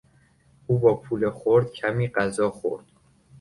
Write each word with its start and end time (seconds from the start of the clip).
او 0.67 0.79
با 0.79 0.95
پول 0.95 1.29
خرد 1.29 1.71
کمی 1.71 2.07
غذا 2.09 2.49
خورد. 2.51 2.85